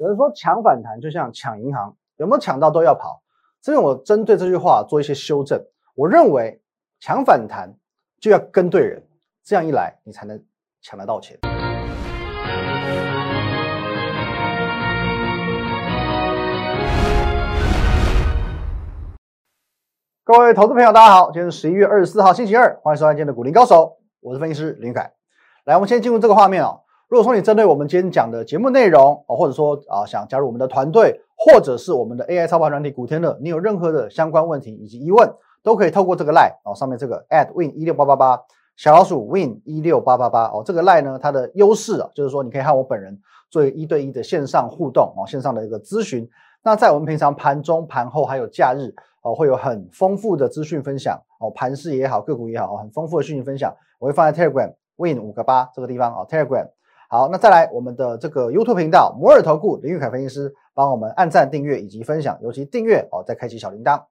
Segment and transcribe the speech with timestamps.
[0.00, 3.20] 有人说抢反弹就像抢银行，有没有抢到都要跑？
[3.60, 5.60] 这边我针对这句话做一些修正。
[5.96, 6.62] 我认为
[7.00, 7.74] 抢反弹
[8.20, 9.02] 就要跟对人，
[9.42, 10.40] 这样一来你才能
[10.80, 11.36] 抢得到钱。
[20.22, 25.12] 各位投资朋友，大家好，今天是十一月二十四号，星期二，欢迎收看今天的股林高手，我是分析师林凯。
[25.64, 26.82] 来，我们先进入这个画面哦。
[27.08, 35.26] 如果说你针对我们今天讲的节目内容哦，或者说啊想加入我们的团队，或者是我们的 AI 操盘软体古天乐，你有任何的相关问题以及疑问，
[35.62, 38.38] 都可以透过这个 line 哦上面这个 at win 一六八八八
[38.76, 43.18] 小老鼠 win 一六八八八哦这个 line 呢它的优势啊就是说你可以和我本人
[43.48, 46.28] 做一对一的线上互动哦线上的一个咨询。
[46.62, 56.68] 那在我们平常盘中、盘后还有假日哦会有很丰富的资讯分享哦盘势也好个股也好很丰富的讯息分享，我会放在 Telegram win 五个八这个地方哦 Telegram。
[57.10, 64.02] 好，那再来我们的这个 YouTube 频道摩尔投顾林玉凯分析师帮我们按赞、订阅以及分享，尤其订阅哦，再开启小铃铛。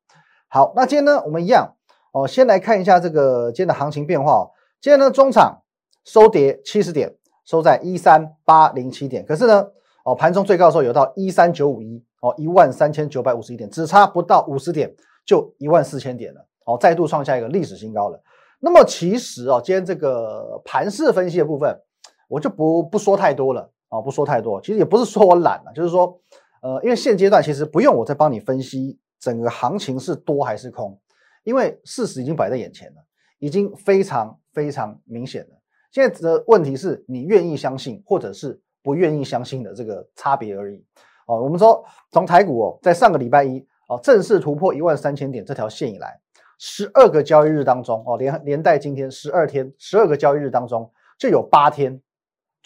[0.48, 1.76] 好，那今天呢，我们一样
[2.12, 4.50] 哦，先来看一下这个今天的行情变化哦。
[4.82, 5.62] 今天呢，中场
[6.06, 9.24] 收跌七十点，收在一三八零七点。
[9.24, 9.68] 可是呢，
[10.04, 14.92] 哦，盘中最高的时候有到一三九五一哦，一万三千九百五十一点，只差不到五十点
[15.24, 18.20] 就一万四千点了哦，再度创下一个历史新高了。
[18.60, 21.80] 那么其实哦，今天这个盘势分析的部分。
[22.28, 24.60] 我就不不说太多了啊，不说太多。
[24.62, 26.20] 其实也不是说我懒了，就是说，
[26.62, 31.00] 呃，因为现阶段其实不用我再帮你分析整个行情是多还是空，
[31.44, 32.96] 因为事实已经摆在眼前了，
[33.40, 35.56] 已经非常非常明显了。
[35.92, 40.86] 现在的问题是你愿意相信或者是不愿意相信的这个差别而已。
[41.28, 46.20] 哦，我们说从台股哦，在上个礼拜一哦正式突破一万三千点这条线以来，
[46.60, 52.02] 十二个交易日当中哦，连连带今天十二天，十二个交易日当中就有八天。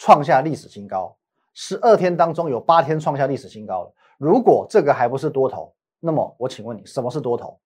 [0.04, 1.14] 创下历史新高，
[1.54, 3.94] 十二天当中有八天创下历史新高了。
[4.18, 7.56] 如果这个还不是多头，那么我请问你，什么是多头？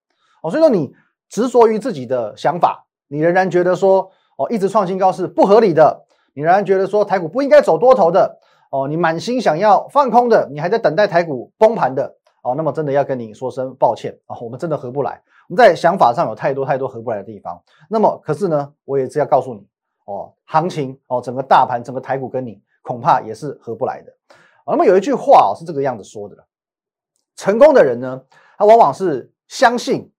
[0.42, 0.92] 哦，所以说你
[1.30, 6.04] 执着于自己的想法，你仍然觉得说，哦，一直创新高是不合理的，
[6.34, 8.38] 你仍然觉得说台股不应该走多头的，
[8.70, 17.58] 哦，你满心想要放空的，你还在等待台股崩盘的，哦，那么真的要跟你说声抱歉啊，我们真的合不来，我们在想法上有太多太多合不来的地方。
[17.88, 19.66] 那么可是呢，我也是要告诉你。
[20.06, 24.12] 哦，行情哦，整个大盘，整个台股跟你恐怕也是合不来的。
[24.66, 26.36] 那么有一句话哦，是这个样子说的
[27.36, 28.20] 成功的人呢，
[28.58, 30.10] 他往往是相信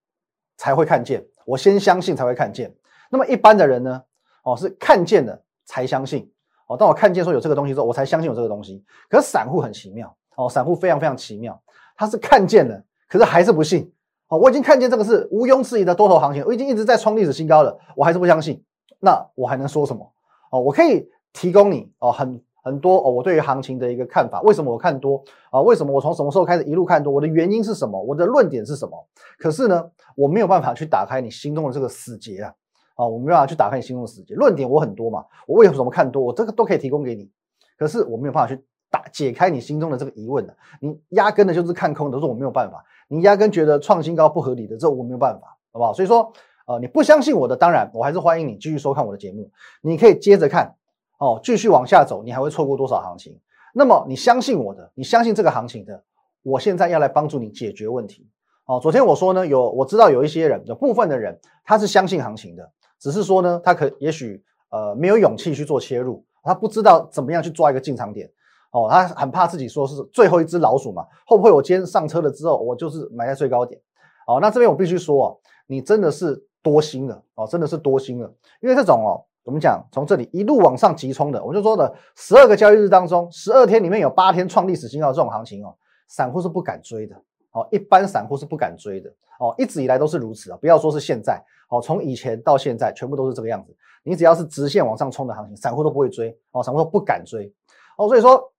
[0.55, 2.73] 才会看见，我先相信才会看见。
[3.09, 4.03] 那么一般的人呢，
[4.43, 6.31] 哦，是看见了才相信。
[6.67, 8.83] 哦，当我看见说有这个东西之后，我才相信有这个东西。
[9.09, 11.61] 可是散户很奇妙哦，散户非常非常奇妙，
[11.95, 13.91] 他是看见了，可是还是不信。
[14.27, 18.61] 哦，我已经看见这个是毋庸置疑的多头行情，我已经一直在创历史新高了，我还是不相信。
[18.99, 20.11] 那我还能说什么？
[20.49, 24.41] 哦，我可以提供你哦，很很多哦，我对于行情的一个看法。
[24.41, 25.21] 为什么我看多
[25.51, 25.61] 啊？
[25.61, 27.13] 为什么我从什么时候开始一路看多？
[27.13, 28.01] 我的原因是什么？
[28.01, 29.07] 我的论点是什么？
[29.37, 32.53] 可是呢，我没有办法去打开你心中的这个死结啊！
[32.95, 34.35] 啊，我没办法去打开你心中的死结。
[34.35, 36.23] 论点我很多嘛，我为什么看多？
[36.23, 37.29] 我这个都可以提供给你。
[37.77, 40.55] 可是我没有办法去打解开你心中的这个疑问的。
[40.79, 42.83] 你压根的就是看空的，这我没有办法。
[43.09, 45.93] 你压根觉得创新高不合理的，这我没有办法，好不好？
[45.93, 46.31] 所以说。
[46.67, 49.49] 呃，你不相信我的，当然我还是欢迎你继续收看我的节目。
[49.81, 50.75] 你可以接着看
[51.17, 53.39] 哦，继续往下走，你还会错过多少行情？
[53.73, 56.03] 那么你相信我的，你相信这个行情的，
[56.43, 58.27] 我现在要来帮助你解决问题。
[58.65, 68.29] 哦，昨天我说呢，有我知道有一些人，有部分的人他是相信行情的，只是说呢，他可也许呃没有勇气去做切入，他不知道怎么样去抓一个进场点。
[68.71, 73.79] 哦，他很怕自己说是最后一只老鼠嘛，会不会我今天上车了之后，我就是买在最高点？
[74.27, 76.43] 哦，那这边我必须说，你真的是。
[76.67, 78.29] 多心了哦，真的是多心了，
[78.59, 85.73] 因为这种哦，我们讲从这里一路往上急冲的，我就说的十二个交易日当中，十二天里面有八天创历史新高，这种行情哦，
[86.09, 87.15] 散户是不敢追的
[87.53, 93.73] 哦，一般散户是不敢追的哦，一直以来都是如此啊，不要说是现在哦，从以前到现在全部都是这个样子，
[94.03, 97.49] 你只要是直线往上冲的行情，散户都不会追哦，散户都不敢追
[97.97, 98.51] 哦，所以说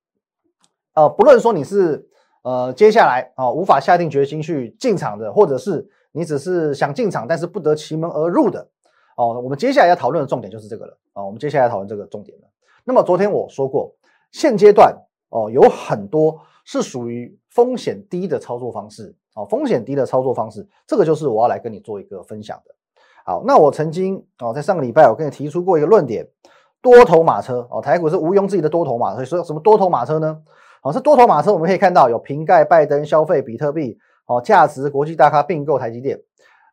[0.94, 2.08] 呃，不论说你是
[2.40, 5.87] 呃接下来啊无法下定决心去进场的，或者是。
[6.19, 8.67] 你只是想进场，但是不得其门而入的
[9.17, 9.41] 哦。
[9.41, 11.25] 我们接下来要讨论的重点就是这个了啊。
[11.25, 12.44] 我们接下来讨论这个重点了。
[12.82, 13.94] 那么昨天我说过，
[14.32, 14.93] 现阶段
[15.29, 22.75] 哦有很多是属于风险低的操作方式哦，风险低的操作方式，这个就是我要来跟你做一个分享的。
[23.25, 26.26] 好，那我曾经哦在上个礼拜我跟你提出过一个论点，
[26.82, 29.25] 多头马车哦，台股是毋庸置疑的多头马车。
[29.25, 30.43] 所以说什么多头马车呢？
[30.82, 33.99] 哦，是多头马车，我们可以看到有瓶盖、拜登、消费、比特币。
[34.28, 36.19] 哦，价值国际大咖并购台积电，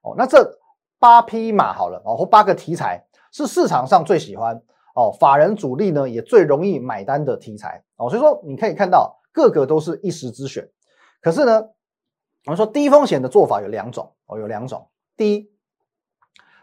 [0.04, 0.60] 哦，那这
[1.00, 4.62] 八匹马好了哦，或八个题材是市场上最喜欢
[4.94, 10.70] 哦，法人主力呢也最容易买单的题材哦，所以说你可以看到个个都是一时之选。
[11.22, 11.62] 可是呢，
[12.46, 14.88] 我们说低风险的做法有两种哦，有两种。
[15.16, 15.50] 第一，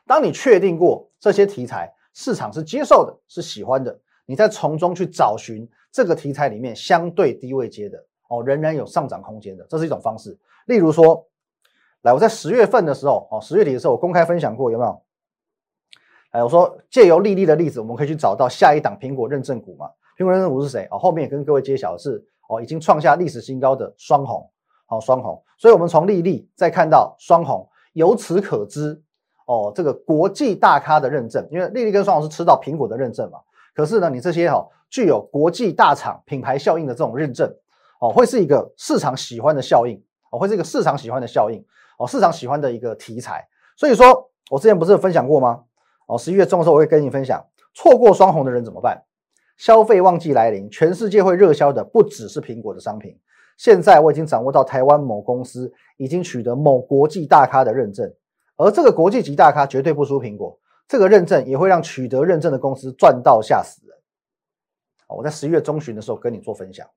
[0.07, 7.99] 当你确定过这些题材市场是接受的，是喜欢的，你再从中去找寻这个题材里面相对低位接的
[8.29, 10.39] 哦，仍然有上涨空间的，这是一种方式。
[10.67, 11.27] 例如说，
[12.03, 15.03] 来我在十月份的时候哦，十月底的时候我公开分享过，有没有？
[16.31, 19.91] 哎，我说借由利率的例子，我们可以去找到下一档苹果认证股嘛？
[20.17, 20.89] 苹果认证股是谁？
[20.91, 24.51] 哦，后面也跟各位揭晓是哦，已经创下历史新高的双红，
[24.87, 25.43] 好双红。
[25.59, 29.03] 所以我们从利率再看到双红，由此可知
[29.47, 33.39] 哦，这个国际大咖的认证，因为利率跟双红是吃到苹果的认证嘛。
[33.75, 37.55] 可是呢，你这些哈具有国际大厂品牌效应的这种认证
[38.01, 40.03] 哦，会是一个市场喜欢的效应
[40.33, 41.65] 哦，会是一个市场喜欢的效应
[41.99, 43.47] 哦，市场喜欢的一个题材。
[43.77, 45.63] 所以说我之前不是分享过吗？
[46.07, 49.05] 哦，十一月中的时候我会跟你分享，错过双红的人怎么办？
[49.59, 53.17] 消费旺季来临，全世界会热销的不只是苹果的商品。
[53.57, 58.13] 现在我已经掌握到台湾某公司已经取得某国际大咖的认证，
[58.57, 60.59] 而这个国际级大咖绝对不输苹果，
[60.89, 63.97] 这个认证也会让取得认证的公司赚到吓死人。
[65.07, 66.89] 哦我在十一月中旬的时候跟你做分享。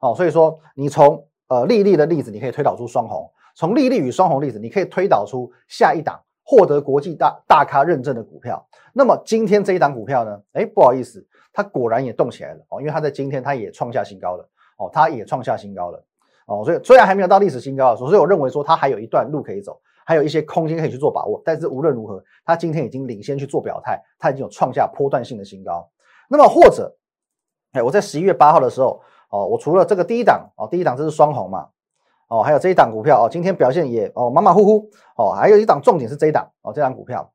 [0.00, 6.20] 哦，所以说你从呃利率的例子，你可以推导出双红；从利率与双红例子，你可以推导出下一档。
[6.46, 8.62] 获得国际大大咖认证的股票，
[8.92, 10.38] 那么今天这一档股票呢？
[10.52, 14.46] 哎，不好意思，它果然也动起来了哦，因为它在今天它也创下新高了
[14.76, 16.04] 哦，它也创下新高了
[16.46, 21.40] 哦，所以虽然还没有到历史新高，所以我认为说它还有一段路可以走，还有一些空间可以去做把握。
[21.46, 25.88] 但是无论如何，它今天已经领先去做表态，它已经有创下波段性的新高。
[26.28, 26.94] 那么或者，
[27.72, 29.00] 哎，我在十一月八号的时候
[29.34, 31.66] 哦，我除了这个第一档哦，第一档这是双红嘛。
[32.28, 37.28] 哦，还有这一档股票哦，今天表现也哦马马虎虎哦，还有一档重点是这一档哦，这档股票，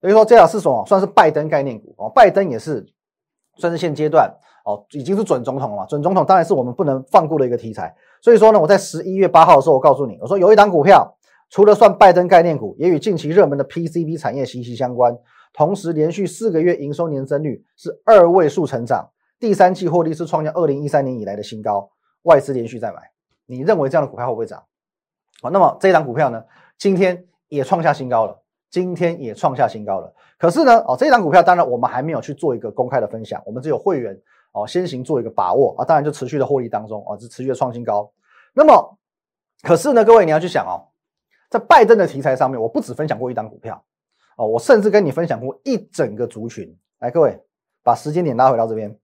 [0.00, 0.84] 所以说这档是什么？
[0.86, 2.86] 算是拜登概念股哦，拜登也是
[3.56, 4.32] 算是现阶段
[4.64, 7.94] 哦，已经是准总统了嘛，准总统当然是我们不能放过的一个题材。
[8.22, 11.16] 所以说呢，我在十一月八号的时候，我告诉你，我说有一档股票，
[11.50, 15.16] 除了算拜登概念股，也与近期热门的 PCB 产业息息相关，
[15.52, 21.90] 同时连续四个月营收年增率是二位数成长，第三季获利是创下二零一三年以来的新高，
[22.22, 23.10] 外资连续在买。
[23.46, 24.62] 你认为这样的股票会不会涨？
[25.40, 26.44] 好，那么这一档股票呢，
[26.76, 28.38] 今天也创下新高了，
[28.68, 30.14] 今天也创下新高了。
[30.38, 34.14] 可是呢，哦，这一档股票当然我们还没有去做一个公开的分享，我们只有会员
[34.52, 38.12] 哦先行做一个把握啊，当然就持续的获利当中哦，是持续的创新高。
[38.52, 38.98] 那么，
[39.62, 40.92] 可是呢，各位你要去想哦，
[41.48, 43.82] 在拜登的题材上面，我不止分享过一档股票
[44.36, 46.76] 哦，我甚至跟你分享过一整个族群。
[46.98, 47.42] 来，各位
[47.82, 48.94] 把时间点拉回到这边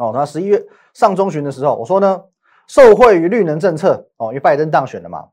[0.00, 0.60] 哦，那十一月
[0.94, 2.24] 上中旬的时候，我说呢。
[2.70, 5.26] 受惠于绿能政策哦，因为拜登当选了嘛，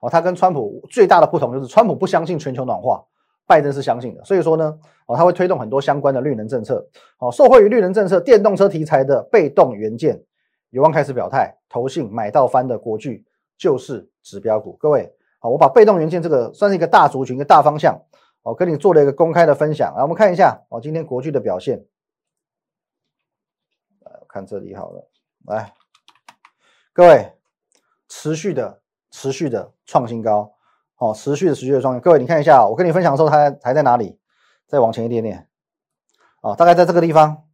[0.00, 3.02] 哦，他跟川普最大的不同就是川普不相信全球暖化，
[3.48, 6.86] 拜登是相信的，所以说呢，哦，他会推动很多相关的绿能政策，
[7.18, 10.22] 哦，受惠于绿能政策，电动车题材的被动元件
[10.70, 13.24] 有望开始表态，投信买到翻的国巨
[13.58, 18.00] 就是指标股，各位，好，我把被动元件这个算是一个大族群、一个大方向，
[18.44, 21.84] 哦，跟你做了一个公开的分享，来，我们看一下，哦，今天国巨的表现，
[24.34, 25.08] 看这里好了，
[25.46, 25.72] 来。
[26.92, 27.32] 各位，
[28.08, 28.80] 持续的、
[29.12, 30.52] 持续的创新高，
[30.96, 32.00] 哦，持续的、持续的创新。
[32.00, 34.18] 各位，你看一下，我跟你分享的时候，它还在哪里？
[34.66, 35.48] 再往前一点点，
[36.40, 37.44] 哦，大概在这个地方，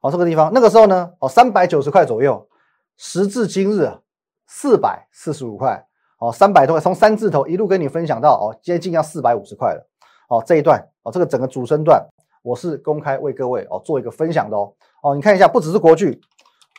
[0.00, 0.50] 哦，这个地方。
[0.52, 2.48] 那个时候呢，哦，三百九十块左右，
[2.96, 4.00] 时至今日，
[4.48, 5.86] 四百四十五块，
[6.18, 9.88] 哦，三百多块，从三字头一路跟你分享到哦，接近要四百五十块了，
[10.28, 12.04] 哦，这一段，哦，这个整个主升段，
[12.42, 16.20] 我是公开为各位哦做一个分享的哦，哦，你看一下，不只是国巨。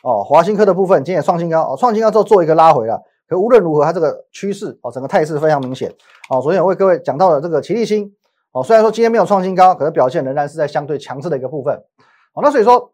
[0.02, 3.00] 哦，华新科的部分今天也创新高哦，创新高之后做一个拉回了。
[3.26, 5.90] 可无论如何，它这个趋势哦，整个态势非常明显
[6.28, 6.42] 哦。
[6.42, 8.14] 昨天我为各位讲到了这个齐力新
[8.52, 11.74] 哦，虽然说今天没有创新高，可是表现仍然是在相对强势的一个部分
[12.34, 12.42] 哦。
[12.42, 12.92] 那所以说，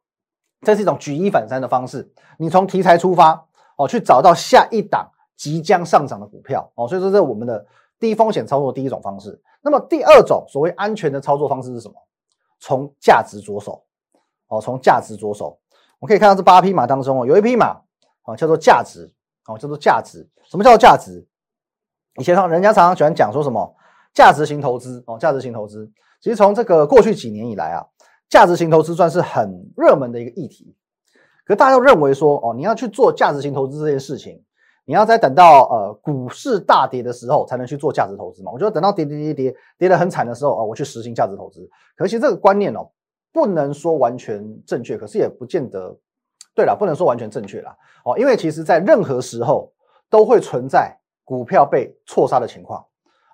[0.63, 2.09] 这是一种举一反三的方式，
[2.39, 3.45] 你从题材出发
[3.77, 6.87] 哦，去找到下一档即将上涨的股票哦。
[6.87, 7.67] 所以说，这是我们的
[7.99, 9.41] 低风险操作第一种方式。
[9.63, 11.95] 那么第二种所谓安全的操作方式是什么？
[12.61, 13.83] 从价值着手
[14.51, 15.59] 哦，从价值着手。
[15.99, 17.69] 我们可以看到这八匹马当中哦，有一匹马
[18.23, 19.11] 啊叫做价值
[19.47, 20.29] 哦，叫做价值。
[20.51, 21.27] 什么叫做价值？
[22.19, 23.75] 以前人家常常喜欢讲说什么
[24.13, 25.91] 价值型投资哦，价值型投资。
[26.21, 27.87] 其实从这个过去几年以来啊，
[28.29, 30.75] 价值型投资算是很热门的一个议题。
[31.45, 34.43] 可大家都认为说哦，你要去做价值型投资这件事情，
[34.85, 38.51] 你要在等到呃股市大跌的时候才能去做价值投资嘛？
[38.53, 41.69] 我觉得等到跌跌跌跌跌得很惨的时候啊，我去实行价值投资。
[41.95, 42.91] 可惜这个观念哦。
[43.33, 45.97] 不能说完全正确，可是也不见得
[46.55, 46.77] 对了。
[46.77, 49.73] 不能说完全正确了哦，因为其实在任何时候
[50.09, 52.85] 都会存在股票被错杀的情况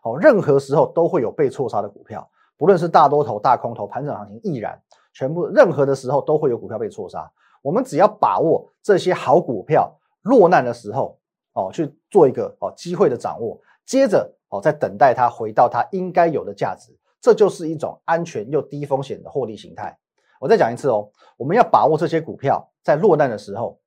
[0.03, 4.81] 哦，任何时候都会有被错杀的股票，不论是大多头、大空头、盘整行情亦然，
[5.13, 7.31] 全部任何的时候都会有股票被错杀。
[7.63, 11.19] 我们只要把握这些好股票落难的时候
[11.55, 19.97] 哦去做一个哦机会的掌握，接着哦再等待它回到它应该有的价值，这就是一种安全又低风险的获利形态。
[20.39, 23.79] 我再讲一次哦，我们要把握这些股票在落难的时候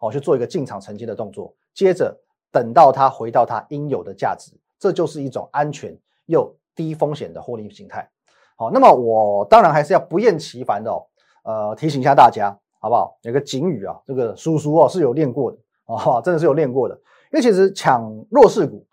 [0.00, 2.18] 哦去做一个进场承接的动作，接着
[2.50, 8.08] 等到它回到它应有的价值，这就是一种安全又低风险的获利形态。
[8.56, 11.06] 好，那么我当然还是要不厌其烦的哦，
[11.44, 13.18] 呃，提醒一下大家，好不好？
[13.22, 16.94] 有个警语啊，这个叔叔哦是有练过的哦，真的是有练过的。
[17.30, 18.86] 因为其实抢弱势股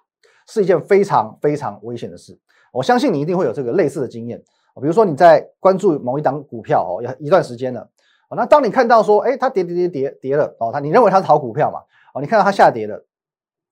[0.48, 2.38] 是一件非常非常危险的事，
[2.75, 4.38] 我相信你一定会有这个类似的经验。
[4.82, 7.89] 比如说你在关注某一档股票哦，一段时间了，
[8.29, 11.79] 那当你看到说，哎，它跌跌跌跌跌了哦，它你认为它是好股票嘛？
[12.13, 13.01] 哦，你看到它下跌了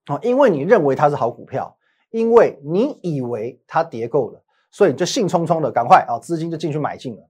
[0.08, 1.76] 哦，因为你认为它是好股票，
[2.12, 4.42] 因为你以为它跌够了。
[4.72, 7.22] 所以你就兴冲冲的赶快啊，资金就进去买进了。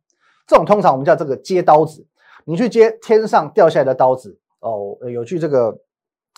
[0.46, 2.06] 这种通常我们叫这个接刀子，
[2.46, 4.96] 你去接天上掉下来的刀子哦。
[5.12, 5.76] 有句这个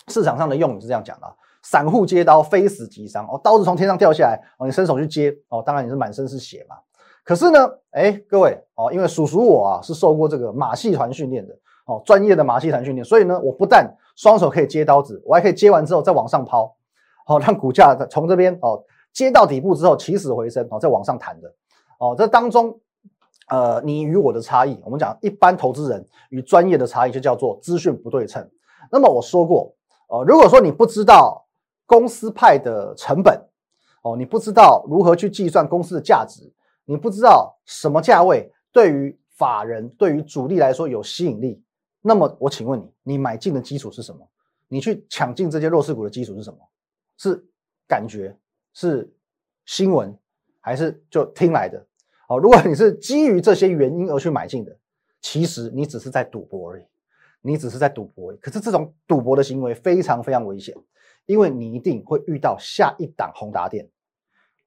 [0.08, 1.28] 市场上的用语是这样讲的：
[1.66, 3.26] 散户接刀，非死即伤。
[3.26, 6.76] 哦，刀子从天上掉下来哦，你伸手去接哦，当然你是满身是血嘛。
[7.24, 11.54] 可是呢，哎，各位哦，因为叔叔我啊是受过这个马戏团训练的
[11.88, 16.76] 哦，专业的马戏团训练，所以呢，我不但双手可以接刀子，我还可以接完之后再往上抛，
[17.26, 18.84] 好 让股价从这边哦。
[19.12, 21.48] 接到底部之后起死回生哦，再往上弹的
[22.00, 22.78] 哦，这当中
[23.48, 28.46] 呃你与我的差异，我们讲一般投资人与专业的差异就叫做资讯不对称。
[28.92, 29.74] 那么我说过
[30.10, 31.45] 哦，如果说你不知道
[31.86, 33.40] 公司派的成本
[34.02, 36.52] 哦，你不知道如何去计算公司的价值，
[36.86, 41.62] 你不知道什么价位对于法人对于主力来说有吸引力，
[42.02, 44.28] 那么我请问你，你买进的基础是什么？
[44.68, 46.60] 你去抢进这些弱势股的基础是什么？
[47.18, 47.44] 是
[47.88, 48.36] 感觉？
[48.74, 49.10] 是
[49.66, 50.14] 新闻
[50.60, 51.86] 还是就听来的？
[52.28, 54.76] 哦，如果你是基于这些原因而去买进的，
[55.22, 56.84] 其实你只是在赌博而已，
[57.42, 58.34] 你只是在赌博。
[58.42, 60.76] 可是这种赌博的行为非常非常危险，
[61.26, 63.90] 因为你一定会遇到下一档宏达电。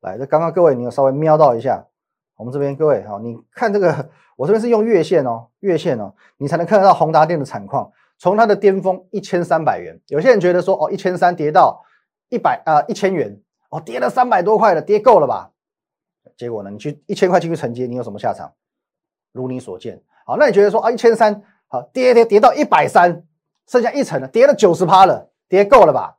[0.00, 1.86] 来，这刚刚各位你有稍微瞄到一下，
[2.36, 11.84] 我们这边各位哈，你看这个，我这边是用月线哦，月线哦，你才能看得到宏达电的产况，从它的巅峰一千三百元，有些人觉得说哦，一千三跌到
[12.28, 13.40] 一百啊一千元。
[13.70, 15.50] 哦，跌了三百多块了，跌够了吧？
[16.38, 16.70] 结果呢？
[16.70, 18.54] 你去一千块进去承接，你有什么下场？
[19.30, 20.00] 如你所见。
[20.24, 23.24] 好，那你觉得说啊，一千三，好，跌跌跌到一百三，
[23.66, 26.17] 剩下一层了，跌了九十趴了，跌够了吧？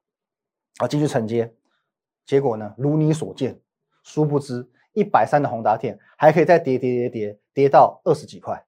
[0.78, 1.54] 啊，继续承接。
[2.26, 2.74] 结果呢？
[2.78, 3.60] 如你所见。
[4.04, 8.66] 殊不知，一百三的宏达电还可以再跌跌跌跌跌到二十几块，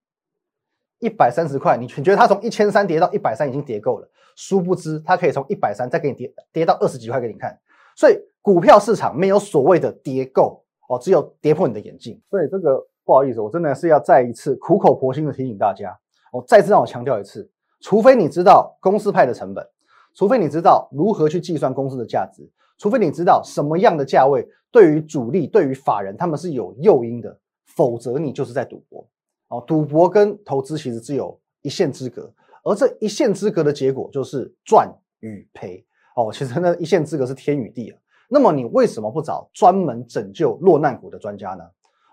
[0.99, 4.09] 一百三十块，你你觉得它从一千三跌到一百三已经跌够了？
[4.35, 7.59] 殊不知，它可以从一百三再给你跌跌到二十几块给你看。
[7.95, 8.19] 所以。
[8.43, 12.19] 股票市场没有所谓的跌够哦，只有跌破你的眼镜。
[12.27, 15.95] 所以这个不好意思，我真的是要再一次苦口婆心的提醒大家，
[16.33, 17.47] 我再次让我强调一次，
[17.81, 19.63] 除非你知道公司派的成本，
[20.13, 29.07] 除非你知道如何去计算公司的价值，除非你知道什么样的价位对于主力、对于法人他们是有诱因的，否则你就是在赌博
[29.49, 29.63] 哦。
[29.65, 32.31] 赌博跟投资其实只有一线之隔，
[32.63, 36.31] 而这一线之隔的结果就是赚与赔哦。
[36.33, 37.97] 其实那一线之隔是天与地啊。
[38.29, 41.63] 那么你为什么不找专门拯救落难股的专家呢？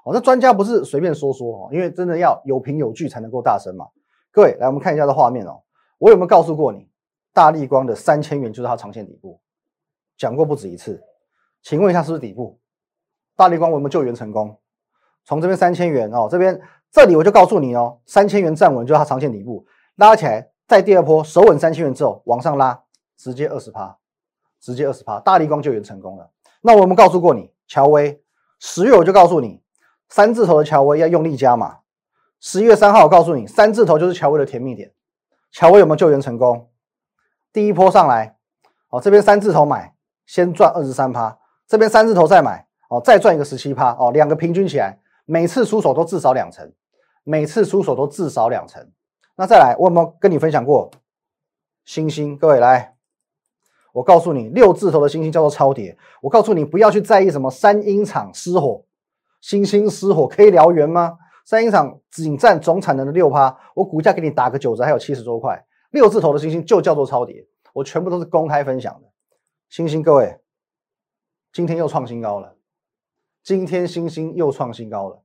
[0.04, 3.86] 哦，那专家不是随便说说哦，因为真的要有凭有据才能够大声嘛。
[4.30, 5.60] 各位，来我们看一下这画面哦。
[5.98, 6.88] 我有没有告诉过你，
[7.32, 9.40] 大立光的三千元就是它长线底部？
[10.16, 11.02] 讲过不止一次。
[11.62, 12.58] 请问一下，是不是底部？
[13.36, 14.58] 大立光有没有救援成功？
[15.24, 19.66] 从这边三千元哦，这边这里我就告诉你哦，三千元站稳就是它长线底部，
[19.96, 22.82] 拉起来，在第二波守稳三千元之后往上拉，
[23.16, 23.98] 直接二十趴。
[24.60, 26.30] 直接二十趴，大力光救援成功了。
[26.62, 28.20] 那我们告诉过你，乔威
[28.58, 29.62] 十月我就告诉你，
[30.08, 31.78] 三字头的乔威要用力加码。
[32.40, 34.92] 十一月三号我告诉你，三字头就是乔威的甜蜜点。
[35.52, 36.67] 乔威有没有救援成功？
[37.58, 38.36] 第一波上来，
[38.90, 39.92] 哦，这边三字头买，
[40.26, 41.36] 先赚二十三趴，
[41.66, 46.72] 这边三字头再买，哦，再赚一个十七趴，哦，两个平均起来，每次出手都至少两成，
[47.24, 48.88] 每次出手都至少两成。
[49.34, 50.88] 那再来，我有没有跟你分享过
[51.84, 52.38] 星星？
[52.38, 52.94] 各位来。
[53.92, 55.98] 我告诉你，六字头的星星叫做超跌。
[56.20, 58.84] 我告诉你，不要去在意什么三英厂失火，
[59.40, 61.18] 星星失火可以燎原吗？
[61.44, 65.60] 三英厂仅占总产能的六趴，我股价给你打个九折，还有七十多块。
[65.90, 69.10] 六字头的星星就叫做超跌，我全部都是公开分享的。
[69.68, 70.40] 星星各位，
[71.52, 72.56] 今天又创新高了，
[73.42, 75.22] 今天星星又创新高了。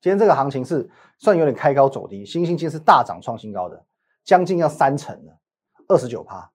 [0.00, 0.88] 今天这个行情是
[1.18, 3.84] 算有点开高走低，星星今天是大涨创新高的，
[4.24, 5.38] 将近要三成了，
[5.88, 6.50] 二十九趴。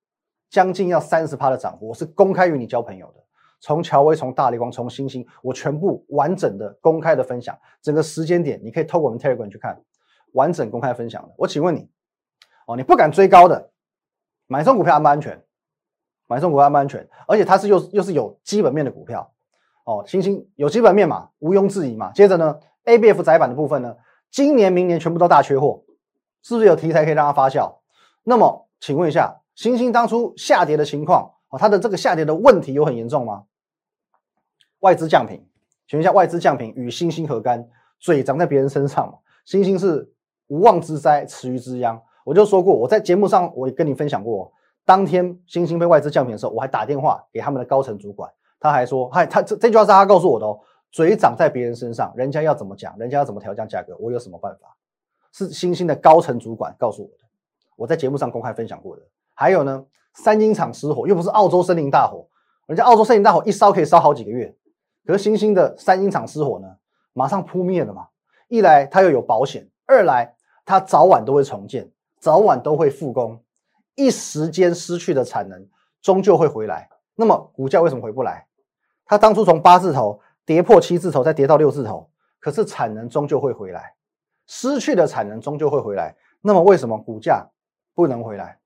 [0.47, 3.21] 将近要三十趴的涨幅，我是公开与你交朋友的。
[3.59, 7.57] 从乔威，从大力光，从星星，我全部完整的公开的分享。
[7.81, 9.83] 整个时间点，你可以透过我们 Telegram 去看
[10.33, 11.33] 完整公开分享的。
[11.37, 11.89] 我请问你，
[12.65, 13.71] 哦，你不敢追高的，
[14.47, 15.43] 买送股票安不安全？
[16.27, 17.07] 买送股票安不安全？
[17.27, 19.31] 而且它是又又是有基本面的股票
[19.85, 22.11] 哦，星星有基本面嘛，毋庸置疑嘛。
[22.13, 23.95] 接着呢，ABF 窄板的部分呢，
[24.31, 25.83] 今年明年全部都大缺货，
[26.41, 27.77] 是不是有题材可以让它发酵？
[28.23, 33.43] 那么请问一下，星星当初下跌的情况哦，它的这个下跌的问题有很严重吗？
[34.79, 35.47] 外资降频，
[35.87, 37.69] 请问一下，外资降频与星星何干？
[37.99, 39.19] 嘴长在别人身上嘛？
[39.45, 40.11] 星星是
[40.47, 42.01] 无妄之灾，池鱼之殃。
[42.25, 44.51] 我就说过，我在节目上我也跟你分享过，
[44.83, 48.29] 当天星星被外资降频的时候，我还打电话给他们的高层主管，
[48.59, 50.59] 他还说，嗨，他这这句话是他告诉我的哦，
[50.91, 54.75] 嘴长在别人身上，人家要怎么讲，人家要怎么调降价格，我有什么办法？
[55.31, 57.23] 是星星的高层主管告诉我的，
[57.75, 59.03] 我在节目上公开分享过的。
[59.35, 62.25] 还有呢，三金厂失火，又不是澳洲森林大火，
[62.65, 64.55] 人家澳洲森林大火一烧可以烧好几个月，
[65.05, 66.67] 可是星星的三金厂失火呢，
[67.13, 68.07] 马上扑灭了嘛。
[68.47, 71.91] 一来它又有保险，二来它早晚都会重建。
[72.25, 73.39] 早晚都会复工，
[73.93, 75.69] 一时间失去的产能
[76.01, 76.89] 终究会回来。
[77.13, 78.47] 那么股价为什么回不来？
[79.05, 83.93] 它当初从八字头跌破七字头，再跌到六字头，可是产能终究会回来，
[84.47, 86.15] 失去的产能终究会回来。
[86.41, 87.47] 那么为什么股价
[87.93, 88.57] 不能回来？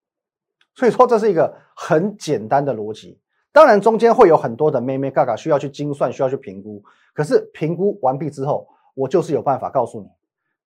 [0.73, 3.19] 所以说这是一个很简单的逻辑。
[3.51, 6.81] 当然中间会有很多的咩咩嘎嘎需要去精算，需要去评估。
[7.13, 10.07] 可是评估完毕之后，我就是有办法告诉你，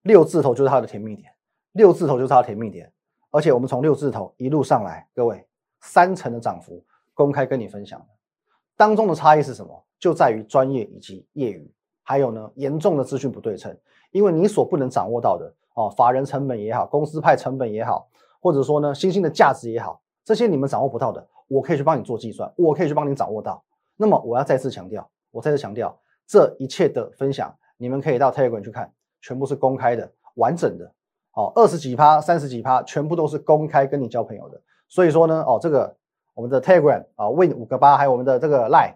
[0.04, 1.32] 六字头就是它的甜蜜点。
[1.74, 2.92] 六字头就是它的甜蜜点，
[3.30, 5.46] 而且我们从六字头一路上来，各位
[5.82, 8.04] 三成的涨幅，公开跟你分享，
[8.78, 9.84] 当中的差异是什么？
[10.00, 13.76] 就在于专业以及业余，还有呢严重的资讯不对称，
[14.12, 18.08] 因为你所不能掌握到的哦，法人成本也好，公司派成本也好，
[18.40, 23.64] 或者说呢新兴的价值也好，这些你们掌握不到的，我可以去帮你做计算，我可以去帮你掌握到。
[23.96, 30.94] 那么我要再次强调，我再次强调，这一切的分享，你们可以到 Telegram 去看，全部是公开的、完整的。
[31.34, 34.62] 哦，二十几趴、三十几趴，全部都是公开跟你交朋友的。
[34.88, 35.96] 所以说呢，哦，这个
[36.36, 38.94] 我们的 Telegram 啊，Win 五个八，还有我们的这个 Line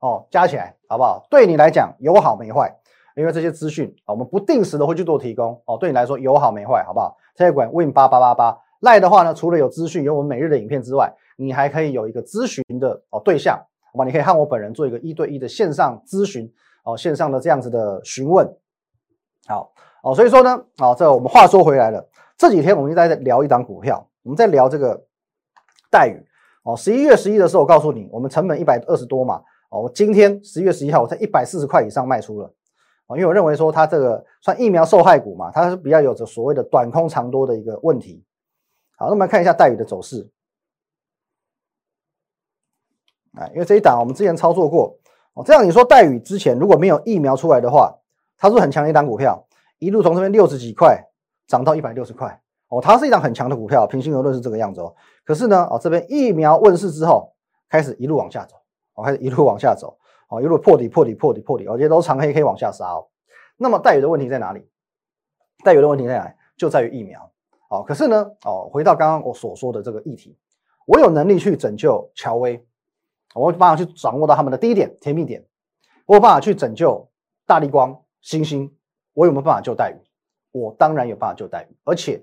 [0.00, 1.26] 哦，加起来好不好？
[1.30, 2.76] 对你来讲有好没坏，
[3.16, 5.78] 因为这些资讯啊，我们不定时的会去做提供哦。
[5.78, 13.56] 对你来说有好没坏，好不好？Telegram Win 八八八八 Line 的话呢，除了有资讯，有我们每日的影片之外，你还可以有一个咨询的哦对象，
[13.92, 14.04] 好吧？
[14.04, 16.52] 你可以和我本人做一个一对一的线上咨询
[16.84, 18.46] 哦，线上的这样子的询问，
[19.46, 19.72] 好。
[20.08, 25.04] 哦，所以说呢，啊，这我们话说回来了，这几天我们一直在聊一档股票，我们在聊这个
[25.90, 26.26] 待遇。
[26.62, 32.50] 哦，十一月十一的时候，我告诉你，我们成本一百二十多嘛，哦，我今天十一月十一号，我在一百四十块以上卖出了，
[33.06, 38.24] 哦，因为我认为说它这个算疫苗受害股嘛，它是比较有着所谓的短空长多的一个问题。
[38.96, 40.26] 好，那我们看一下待遇的走势。
[43.34, 44.96] 哎，因为这一档我们之前操作过，
[45.34, 47.94] 哦，这样你说待遇之前如果没有疫苗出来的话，
[48.38, 49.44] 它是很强的一档股票。
[49.78, 51.02] 一路从这边六十几块
[51.46, 54.94] 涨到一百六十块哦，它是一张很强的股票，平心而论是这个样子哦。
[55.24, 57.32] 可是呢，哦这边疫苗问世之后，
[57.68, 58.56] 开始一路往下走，
[58.94, 59.96] 哦开始一路往下走，
[60.28, 63.06] 哦一路破底破底破底破底，哦这些都长黑可以往下杀哦。
[63.56, 64.68] 那么带有的问题在哪里？
[65.64, 66.34] 带有的问题在哪？
[66.56, 67.30] 就在于疫苗
[67.70, 67.82] 哦。
[67.86, 70.36] 可是呢，哦回到刚刚我所说的这个议题，
[70.86, 72.62] 我有能力去拯救乔威，
[73.34, 75.42] 我有办法去掌握到他们的低点甜蜜点，
[76.04, 77.08] 我有办法去拯救
[77.46, 78.74] 大力光、星星。
[79.18, 79.98] 我有没有办法救待遇？
[80.52, 82.22] 我当然有办法救待遇，而且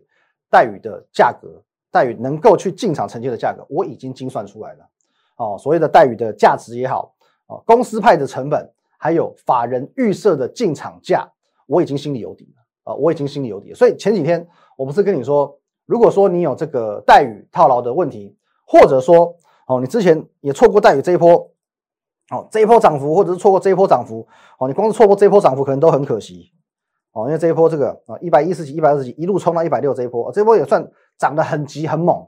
[0.49, 4.89] 待遇的价格，待遇能够去进场承接的价格，我已经精算出来了。
[5.35, 7.13] 哦，所谓的待遇的价值也好，
[7.47, 11.29] 哦，公司派的成本，还有法人预设的进场价，
[11.67, 12.93] 我已经心里有底了。
[12.93, 13.73] 啊，我已经心里有底。
[13.73, 19.35] 所以前几天我不是跟你说，如果说你有这个待遇套牢的问题，或者说
[19.67, 21.51] 哦，你之前也错过待遇这一波，
[22.31, 24.25] 哦，这一波涨幅，或者是错过这一波涨幅，
[24.59, 26.53] 哦，你光是错过这一波涨幅，可能都很可惜。
[27.15, 30.85] 哦，因为这一波这个啊，一百一十几、一百二十几，一路冲到一百六，这一波，这一波也算
[31.17, 32.27] 涨得很急很猛。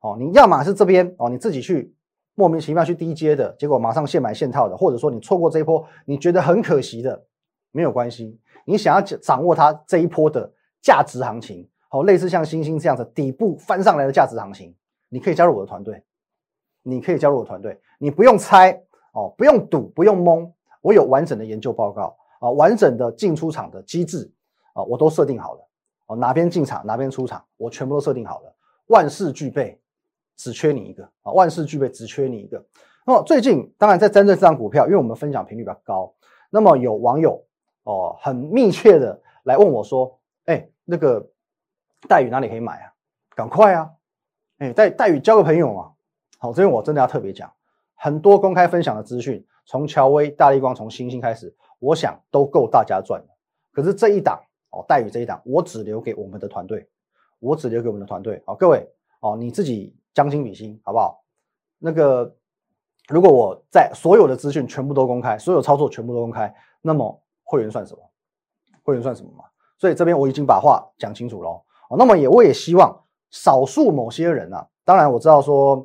[0.00, 1.92] 哦，你要么是这边哦，你自己去
[2.36, 7.24] 莫名其妙去低接的结果，马上现买现套的，或者说你错过这一波，你觉得很可惜的，
[7.72, 8.40] 没有关系。
[8.64, 14.72] 你想要掌握它这一波的价值行情，哦，类似像星星这样子底部翻上来的价值行情，
[15.08, 16.00] 你可以加入我的团队，
[16.84, 18.80] 你可以加入我的团队，你不用猜
[19.14, 22.16] 哦，不用赌，不用蒙，我有完整的研究报告。
[22.42, 24.28] 啊，完整的进出场的机制
[24.74, 25.60] 啊，我都设定好了。
[26.06, 28.52] 哦，哪边进场，哪边出场，我全部都设定好了，
[28.86, 29.80] 万事俱备，
[30.36, 31.30] 只缺你一个啊！
[31.30, 32.60] 万事俱备，只缺你一个。
[33.06, 36.12] 那么最近，当然在针对这张股票，因为我们分享频率比较高，
[36.50, 37.44] 那么有网友
[37.84, 41.30] 哦，很密切的来问我说：“哎，那个
[42.08, 42.92] 待遇哪里可以买啊？
[43.36, 43.88] 赶快啊！
[44.58, 45.92] 哎，待待遇交个朋友嘛。”
[46.38, 47.52] 好，这边我真的要特别讲，
[47.94, 51.54] 很多公开分享的资讯，从乔威、大力光，从星星开始。
[51.82, 53.26] 我想都够大家赚了，
[53.72, 54.40] 可是这一档
[54.70, 56.88] 哦，待遇这一档，我只留给我们的团队，
[57.40, 58.40] 我只留给我们的团队。
[58.46, 61.24] 好，各位哦，你自己将心比心，好不好？
[61.80, 62.36] 那个
[63.08, 68.10] 如果我在所有的资讯全部都公开，所有操作全部都公开，那么会员算什么？
[68.84, 69.44] 会员算什么嘛？
[69.76, 71.50] 所以这边我已经把话讲清楚了
[71.88, 71.96] 哦。
[71.98, 72.96] 那么也我也希望
[73.30, 75.84] 少数某些人啊，当然我知道说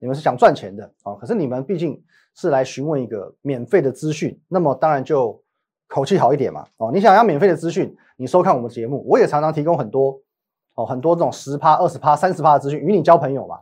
[0.00, 2.02] 你们是想赚钱的啊，可是你们毕竟
[2.36, 5.42] 是来询问一个免费的资讯，那么当然就
[5.88, 6.64] 口气好一点嘛。
[6.76, 10.20] 哦，你想要免费的资讯，你收看我们节目，我也常常提供很多。
[10.78, 13.58] 哦，很多这种十趴、二十趴、三十趴的资讯与你交朋友嘛。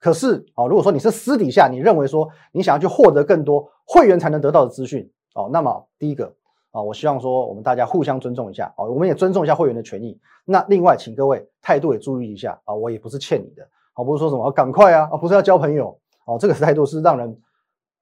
[0.00, 6.32] 可是哦，如果说你是私底下，你认为说你想要去获得更多会员才能得到的资讯哦，那么第一个
[6.70, 10.18] 啊，我希望说我们大家互相尊重一下哦，我们也尊重一下会员的权益。
[10.46, 13.62] 那另外，请各位态度也注意一下啊，我也不是欠你的，
[13.94, 17.38] 哦，不是说什么赶快啊，啊，不是要交朋友哦，这个态度是让人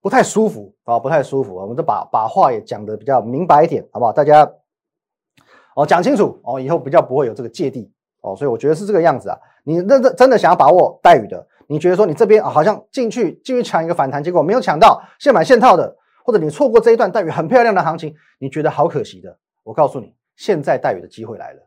[0.04, 1.54] 不太舒服啊，不太舒服。
[1.54, 4.12] 我们就把把话也讲的比较明白一点，好不好？
[4.12, 4.46] 大家
[5.74, 7.90] 哦讲清楚哦，以后比较不会有这个芥蒂。
[8.20, 9.38] 哦，所以我觉得是这个样子啊。
[9.64, 19.34] 你认真真的想要把握待遇的，你觉得说你这边啊好像进去进去抢一个反弹，结果没有抢到现买现套的，或者你错过这一段待遇很漂亮的行情，你觉得好可惜的。
[19.62, 21.60] 我告诉你，现在待遇的机会来了。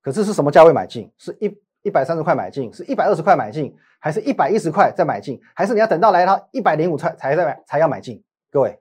[0.00, 1.12] 可是是什么价位买进？
[1.18, 5.40] 是一一百三十块买进，是一百二十块买进，还是一百一十块再买进？
[5.54, 8.20] 还是你要等到来到一百零五才才再买才要买进？
[8.50, 8.76] 各位，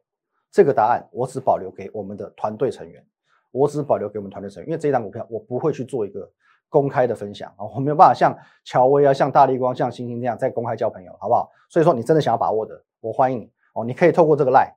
[0.51, 3.05] 这个答案我只保留给我们的团队成员，
[3.51, 6.27] 我只保留给我们团队成员，因为这一档股票我不会去做一个。
[6.69, 11.47] 公开的分享啊，我没有办法像乔威啊、像大力光、像星星这样再公开交朋友，好不好？
[11.69, 13.85] 所以说你真的想要把握的，我欢迎你哦。
[13.85, 14.73] 你可以透过这个 line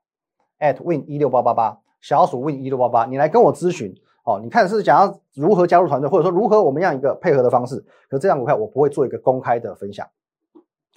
[0.58, 3.94] at win 一六八八八小鼠 win 一六八八，你来跟我咨询
[4.26, 4.38] 哦。
[4.42, 7.82] 你看是想要如何加入团队，或者说如何我们样一个配合的方式？
[8.10, 10.06] 可这样股票我不会做一个公开的分享。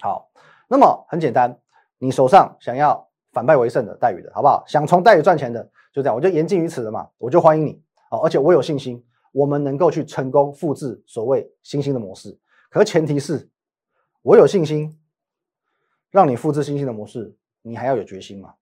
[0.00, 0.30] 好，
[0.68, 1.58] 那么很简单，
[1.98, 4.62] 你手上想要反败为胜的待遇的好不好？
[4.66, 5.62] 想从待遇赚钱的，
[5.94, 9.02] 就这样，我就言尽于此了嘛，我就欢迎你哦，而且我有信心。
[9.32, 12.36] 我们能够去成功复制所谓新兴的模式，
[12.68, 13.48] 可前提是
[14.22, 14.98] 我有信心，
[16.10, 18.54] 让你复制新兴的模式，你还要有决心嘛？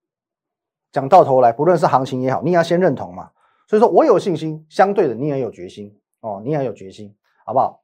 [0.92, 3.30] 讲到头来，不论是行情也好，你也要先认同嘛。
[3.68, 7.82] 所以说我有信心，相对的你也有决心哦，你也有决心，好不好？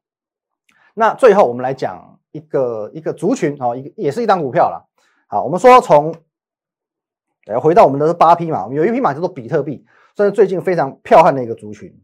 [0.95, 4.89] 那最后我们来讲一个一个族群哦，一个也是一张股票了。
[5.27, 6.15] 好，我们说从
[7.45, 9.85] 来回到我们的八匹马，有一匹马叫做比特币，
[10.17, 11.95] 算是最近非常彪悍的一个族群。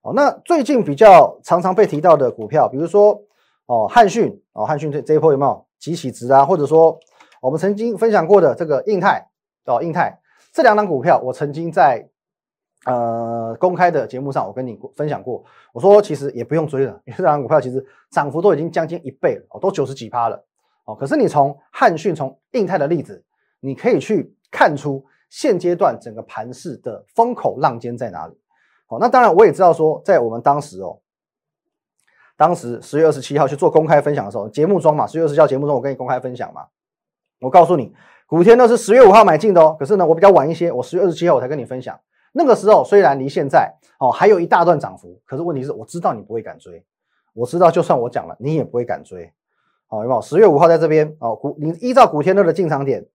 [0.00, 3.22] 哦，那最近比较常常被提到的股票，比如说
[3.66, 6.46] 哦汉讯哦汉讯这这一波有没有集起值啊？
[6.46, 6.98] 或者说
[7.42, 9.28] 我们曾经分享过的这个印泰
[9.66, 10.18] 哦印泰
[10.52, 12.08] 这两档股票，我曾经在
[12.84, 20.44] 呃公开的节目上我跟你分享过，我说其实也不用追了，因为这两档股票其实涨幅都已经将近一倍了哦，都九十几趴了
[20.84, 20.94] 哦。
[20.94, 23.24] 可是你从汉讯从印泰的例子，
[23.60, 28.34] 你可以去看出现阶段整个盘势的风口浪尖在哪里。
[28.88, 30.98] 哦，那当然我也知道说，在我们当时哦，
[32.36, 36.66] 当时十月二十七号去做公开分享的时候，节目中嘛，十月二十七号节目中我跟你公开分享嘛，
[37.40, 37.94] 我告诉你，
[38.26, 41.98] 古天乐是十月五号买进的哦，可是呢，我比较晚一些，我十月二十七号我才跟你分享。
[42.32, 46.84] 那个时候虽然离现在哦还有一大段涨幅，可是问题是我知道你不会敢追，
[47.34, 49.32] 我知道就算我讲了，你也不会敢追。
[49.86, 50.20] 好，有没有？
[50.20, 53.06] 十月五号在这边哦，古你依照古天乐的进场点，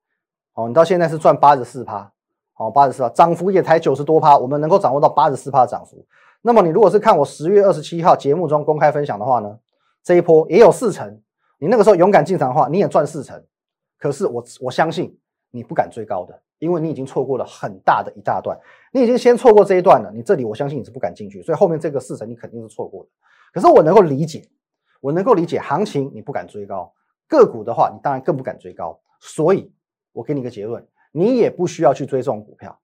[0.54, 2.12] 哦，你到现在是赚八十四趴。
[2.54, 6.06] 好，八十四趴涨幅也才九十多趴，我们能够掌握到八十四趴的涨幅。
[6.42, 9.60] 那么你如果是看我十月二十七号节目中公开分享的话呢，
[10.04, 11.22] 这一波也有四成。
[11.60, 13.44] 你那个时候勇敢进场的话，你也赚四成。
[14.00, 15.18] 可是我我相信
[15.52, 18.58] 你不敢追高的，因为你已经错过了很大的一大段，
[18.92, 20.12] 你已经先错过这一段了。
[20.14, 23.10] 你这里我相信你是不敢进去，所以后面这个四成你肯定是错过的。
[23.54, 24.48] 可是我能够理解，
[25.02, 26.94] 我能够理解行情你不敢追高，
[27.28, 29.00] 个股的话你当然更不敢追高。
[29.20, 29.72] 所以
[30.14, 30.86] 我给你一个结论。
[31.14, 32.78] 你也不需要去追这种股票，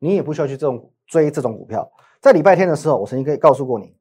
[0.00, 1.88] 你也不需要去这种追这种股票。
[2.20, 3.94] 在礼拜天的时候，我曾经可以告诉过你，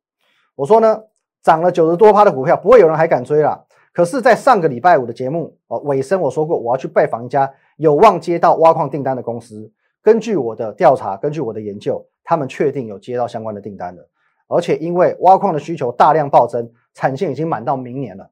[0.56, 1.04] 我说呢，
[1.44, 3.68] 涨了九十多趴的股票，不会有人还敢追了。
[3.94, 9.72] 可是，在上个礼拜五的节目哦尾声，我说过我要去拜访一家有望接到挖矿订单的公司。
[10.02, 14.08] 根据我的调查，根据我的研究，他们确定有接到相关的订单的，
[14.48, 18.32] 而且因为挖矿的需求大量暴增，产线已经满到明年了，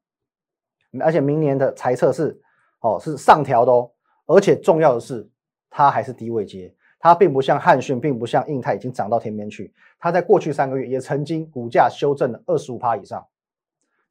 [0.99, 2.39] 而且明年的财测是
[2.79, 3.91] 哦是上调的哦，
[4.25, 5.29] 而且重要的是。
[5.75, 9.73] 它还是低位接，它并不像汉讯，并不像印泰已经涨到天边去。
[9.97, 13.25] 它在过去三个月也曾经股价修正了二十五趴以上。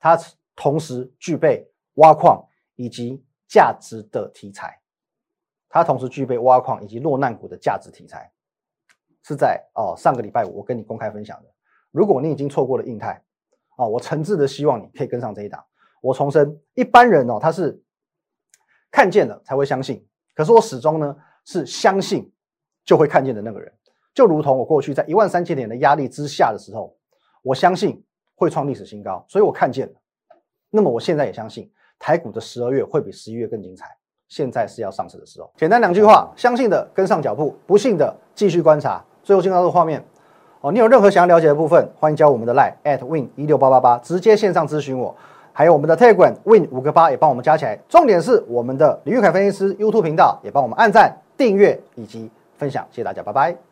[0.00, 0.18] 它
[0.56, 1.64] 同时具备
[1.94, 4.76] 挖矿以及价值的题材，
[5.72, 8.30] 它同时具备挖矿以及落难股的价值题材，
[9.24, 11.48] 是在哦上个礼拜五我跟你公开分享的。
[11.90, 13.20] 如果你已经错过了印泰，
[13.76, 15.64] 啊，我诚挚的希望你可以跟上这一档。
[16.00, 17.82] 我重申，一般人哦他是
[18.92, 20.06] 看见了才会相信，
[20.36, 21.16] 可是我始终呢。
[21.44, 22.32] 是相信
[22.84, 23.72] 就会看见的那个人，
[24.14, 26.96] 就如同我过去在一万三千点的压力之下的时候，
[27.42, 28.00] 我相信
[28.36, 29.94] 会创历史新高，所以我看见了。
[30.70, 33.88] 那么我现在也相信台股的十二月会比十一月更精彩。
[34.32, 35.50] 现在是要上市的时候。
[35.58, 39.04] 简单两句话，相信的跟上脚步，不信的继续观察。
[39.22, 40.02] 最后进到这个画面，
[40.62, 45.14] 哦，你有任何想要了解的部分，欢迎加我们的 line at win 一六八八八，直接线上咨询我。
[45.52, 47.78] 还有我们的 Telegram Win 五个八也帮我们加起来。
[47.86, 53.71] 重点是我们的李玉凯分析师 YouTube 频道也帮我们按赞、订阅以及分享，谢谢大家，拜拜。